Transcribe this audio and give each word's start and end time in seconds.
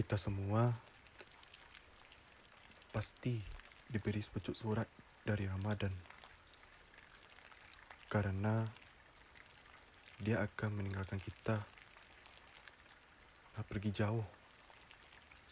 Kita 0.00 0.16
semua 0.16 0.64
pasti 2.88 3.36
diberi 3.84 4.24
sepucuk 4.24 4.56
surat 4.56 4.88
dari 5.28 5.44
Ramadan. 5.44 5.92
Karena 8.08 8.64
dia 10.16 10.40
akan 10.40 10.80
meninggalkan 10.80 11.20
kita 11.20 11.60
dan 13.52 13.64
pergi 13.68 13.92
jauh, 13.92 14.24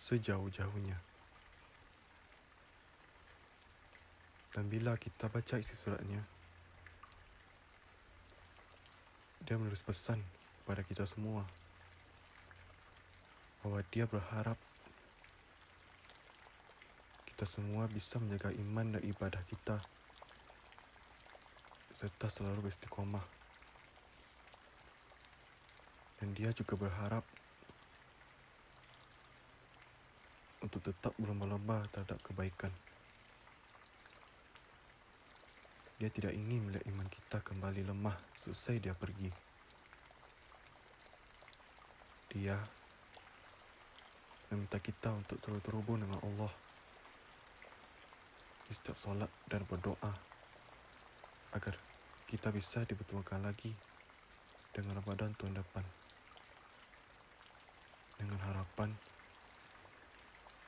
sejauh-jauhnya. 0.00 0.96
Dan 4.56 4.64
bila 4.72 4.96
kita 4.96 5.28
baca 5.28 5.60
isi 5.60 5.76
suratnya, 5.76 6.24
dia 9.44 9.60
menulis 9.60 9.84
pesan 9.84 10.24
kepada 10.64 10.80
kita 10.80 11.04
semua 11.04 11.67
bahwa 13.68 13.84
dia 13.92 14.08
berharap 14.08 14.56
kita 17.28 17.44
semua 17.44 17.84
bisa 17.84 18.16
menjaga 18.16 18.48
iman 18.56 18.96
dan 18.96 19.04
ibadah 19.04 19.44
kita 19.44 19.76
serta 21.92 22.32
selalu 22.32 22.64
beristiqomah. 22.64 23.20
Dan 26.16 26.32
dia 26.32 26.48
juga 26.56 26.80
berharap 26.80 27.20
untuk 30.64 30.80
tetap 30.80 31.12
berlomba-lomba 31.20 31.84
terhadap 31.92 32.24
kebaikan. 32.24 32.72
Dia 36.00 36.08
tidak 36.08 36.32
ingin 36.32 36.72
melihat 36.72 36.88
iman 36.88 37.08
kita 37.12 37.44
kembali 37.44 37.84
lemah 37.84 38.16
selesai 38.32 38.80
dia 38.80 38.96
pergi. 38.96 39.28
Dia 42.32 42.77
meminta 44.48 44.80
kita 44.80 45.12
untuk 45.12 45.36
selalu 45.40 45.60
terhubung 45.60 45.98
dengan 46.00 46.20
Allah 46.24 46.52
di 48.68 48.72
setiap 48.76 48.96
solat 49.00 49.32
dan 49.48 49.64
berdoa 49.64 50.12
agar 51.56 51.74
kita 52.28 52.52
bisa 52.52 52.84
dipertemukan 52.84 53.40
lagi 53.40 53.72
dengan 54.76 55.00
Ramadan 55.00 55.32
tahun 55.36 55.56
depan. 55.56 55.84
Dengan 58.20 58.40
harapan 58.44 58.92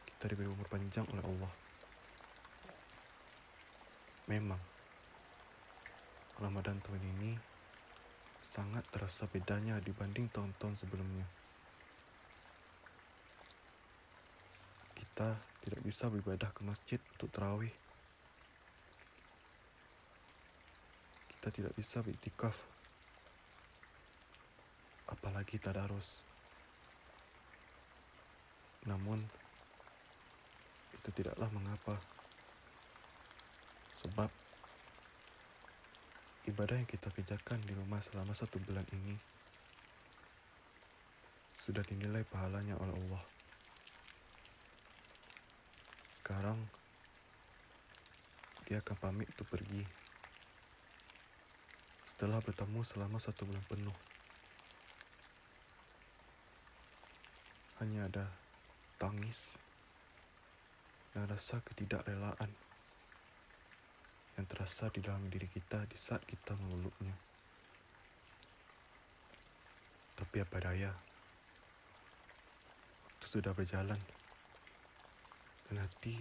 kita 0.09 0.33
diberi 0.33 0.48
umur 0.48 0.69
panjang 0.69 1.05
oleh 1.12 1.25
Allah. 1.25 1.53
Memang 4.28 4.61
Ramadan 6.41 6.81
tahun 6.81 7.05
ini 7.05 7.37
sangat 8.41 8.89
terasa 8.89 9.28
bedanya 9.28 9.77
dibanding 9.84 10.33
tahun-tahun 10.33 10.81
sebelumnya. 10.81 11.28
Kita 15.21 15.37
tidak 15.61 15.85
bisa 15.85 16.09
beribadah 16.09 16.49
ke 16.49 16.65
masjid 16.65 16.97
untuk 16.97 17.29
terawih. 17.29 17.69
Kita 21.29 21.53
tidak 21.53 21.77
bisa 21.77 22.01
beriktikaf. 22.01 22.57
Apalagi 25.12 25.61
tadarus. 25.61 26.25
Namun, 28.89 29.21
itu 30.97 31.09
tidaklah 31.12 31.53
mengapa. 31.53 32.01
Sebab, 34.01 34.33
ibadah 36.49 36.81
yang 36.81 36.89
kita 36.89 37.12
kerjakan 37.12 37.61
di 37.69 37.77
rumah 37.77 38.01
selama 38.01 38.33
satu 38.33 38.57
bulan 38.65 38.89
ini 38.97 39.21
sudah 41.53 41.84
dinilai 41.84 42.25
pahalanya 42.25 42.81
oleh 42.81 42.97
Allah. 42.97 43.40
Sekarang 46.31 46.62
dia 48.71 48.78
akan 48.78 48.97
pamit 49.03 49.27
untuk 49.34 49.50
pergi 49.50 49.82
setelah 52.06 52.38
bertemu 52.38 52.87
selama 52.87 53.19
satu 53.19 53.50
bulan 53.50 53.66
penuh. 53.66 53.99
Hanya 57.82 58.06
ada 58.06 58.31
tangis 58.94 59.59
dan 61.10 61.27
rasa 61.27 61.59
ketidakrelaan 61.66 62.55
yang 64.38 64.47
terasa 64.47 64.87
di 64.94 65.03
dalam 65.03 65.26
diri 65.26 65.50
kita 65.50 65.82
di 65.91 65.99
saat 65.99 66.22
kita 66.31 66.55
memeluknya. 66.55 67.19
Tapi 70.15 70.37
apa 70.38 70.62
daya, 70.62 70.94
waktu 73.10 73.26
sudah 73.26 73.50
berjalan 73.50 74.19
hati 75.78 76.19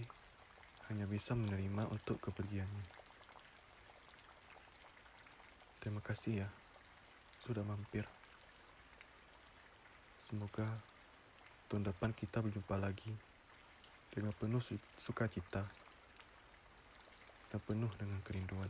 hanya 0.94 1.10
bisa 1.10 1.34
menerima 1.34 1.90
untuk 1.90 2.22
kepergiannya. 2.22 2.86
Terima 5.80 6.04
kasih 6.04 6.46
ya, 6.46 6.50
sudah 7.42 7.66
mampir. 7.66 8.04
Semoga 10.20 10.68
tahun 11.72 11.90
depan 11.90 12.14
kita 12.14 12.44
berjumpa 12.46 12.76
lagi 12.78 13.10
dengan 14.14 14.36
penuh 14.36 14.62
sukacita 15.00 15.66
dan 17.50 17.60
penuh 17.66 17.90
dengan 17.98 18.22
kerinduan. 18.22 18.70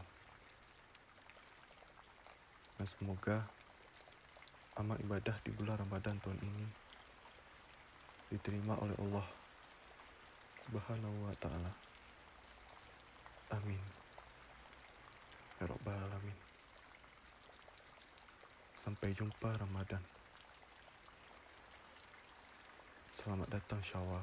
Dan 2.79 2.88
semoga 2.88 3.44
amal 4.79 4.96
ibadah 5.03 5.35
di 5.44 5.51
bulan 5.51 5.75
Ramadan 5.84 6.16
tahun 6.23 6.40
ini 6.40 6.66
diterima 8.31 8.79
oleh 8.79 8.96
Allah 9.01 9.39
Subhanahu 10.69 11.25
wa 11.25 11.34
taala. 11.41 11.74
Amin. 13.57 13.81
Ya 15.57 15.66
Rabbal 15.66 15.97
Alamin. 15.97 16.38
Sampai 18.78 19.18
jumpa 19.18 19.50
Ramadan. 19.58 19.97
Selamat 23.09 23.50
datang 23.50 23.81
Syawal. 23.81 24.22